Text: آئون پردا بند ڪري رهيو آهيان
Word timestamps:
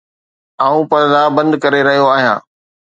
آئون 0.65 0.81
پردا 0.91 1.21
بند 1.37 1.51
ڪري 1.63 1.81
رهيو 1.87 2.05
آهيان 2.15 2.39